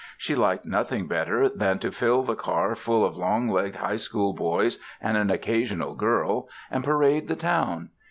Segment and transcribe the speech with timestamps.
[0.17, 4.33] She liked nothing better than to fill the car full of long legged High School
[4.33, 7.91] boys and an occasional girl, and parade the town.